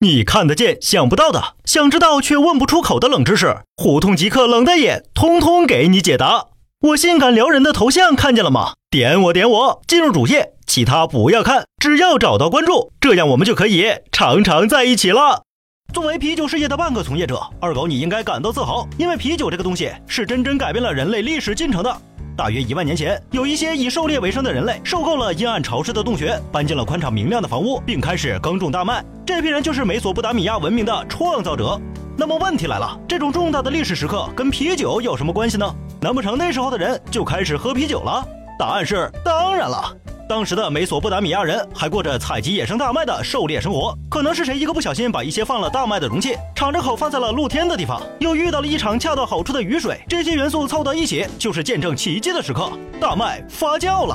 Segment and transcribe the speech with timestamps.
[0.00, 6.46] 你看得见想不到的，想知道却问不出口的冷知识，胡同即刻冷的眼，通通给你解答。
[6.80, 8.74] 我性感撩人的头像看见了吗？
[8.88, 15.42] 点我点我，进入主页，其他不要看，只要找到关注，这样我们就可以常常在一起了。
[15.92, 22.00] 作为啤酒事业的半个从业者，二狗你应该感到自豪，因为啤酒这个东西是真正改变了人类历史进程的。
[22.38, 29.04] 大约一万年前，有一些以狩猎为生的人类，受够了阴暗潮湿的洞穴，搬进了宽敞明亮的房屋，并开始耕种大麦。
[29.26, 31.76] 这批人就是美索不达米亚文明的创造者。
[32.16, 35.68] 那么问题来了，这种重大的历史时刻跟啤酒有什么关系呢？
[36.00, 38.24] 难不成那时候的人就开始喝啤酒了？
[38.56, 39.92] 答案是当然了。
[40.28, 54.14] 当时的美索不达米亚人还过着采集野生大麦的狩猎生活，可能是谁一个不小心把一些放了大麦的容器敞着口放在了露天的地方，又遇到了一场恰到好处的雨水，这些元素凑到一起，就是见证奇迹的时刻，大麦发酵了。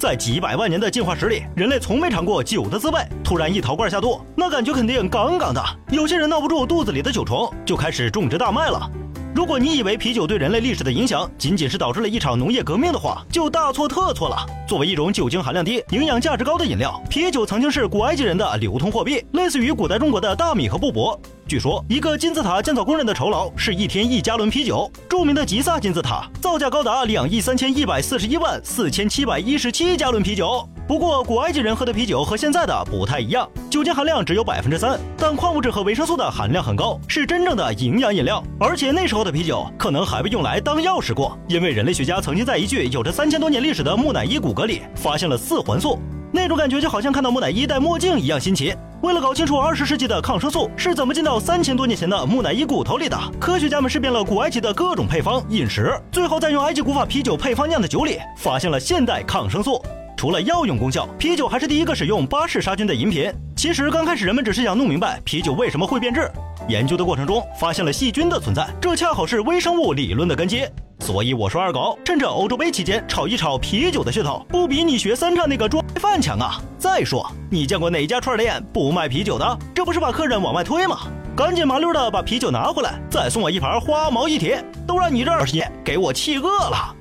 [0.00, 5.62] 在几百万年的进化史里，人类从没尝过酒的滋味，突然一陶罐下肚，那感觉肯定杠杠的。
[5.92, 8.90] 有些人闹不住肚子里的酒虫，就开始种植大麦了。
[9.34, 14.36] 如果你以为啤酒对人类历史的影响仅仅是导致了一场农业革命的话，就大错特错了。
[14.68, 21.18] 作为一种酒精含量低、营养价值高的饮料，啤酒曾经是古埃及人的流通货币，类似于古代中国的大米和布帛。
[21.48, 24.90] 据说，一个金字塔建造工人的酬劳是一天一加仑啤酒。
[25.08, 30.68] 著名的吉萨金字塔造价高达两亿三千一百四十一万四千七百一十七加仑啤酒。
[30.92, 38.44] 不过，古埃及人喝的啤酒和现在的不太一样，酒精含量只有百分之三，但矿物质和维生素的含量很高，是真正的营养饮料。
[38.60, 45.98] 而且那时候的啤酒可能还被用来当药使过，因为人类学家曾经在一具有着三千多年历史的木乃伊骨骼里发现了四环素，
[46.30, 48.74] 那种感觉就好像看到木乃伊戴墨镜一样新奇。
[49.00, 59.82] 为了搞清楚二十世纪的抗生素是怎么进到三千多年前的木乃伊骨头里的，科学家们试遍了古埃及的各种配方饮食，最后在用埃及古法啤酒配方酿的酒里发现了现代抗生素。
[60.22, 63.28] 除了药用功效，啤酒还是第一个使用巴氏杀菌的饮品。
[63.56, 66.30] 其实刚开始人们只是想弄明白啤酒为什么会变质，
[66.68, 70.64] 研究的过程中发现了细菌的存在，这恰好是微生物理论的根基。
[71.00, 76.62] 所以我说二狗，趁着欧洲杯期间炒一炒啤酒的噱头，不比你学三叉那个装饭强啊！
[76.78, 79.58] 再说，你见过哪家串店不卖啤酒的？
[79.74, 81.00] 这不是把客人往外推吗？
[81.34, 86.94] 赶紧麻溜的把啤酒拿回来，再送我一盘花毛一铁，都让你这二十年给我气饿了。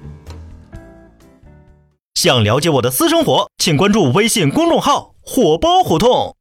[2.14, 6.36] 想了解我的私生活，请关注微信公众号“火爆胡同”。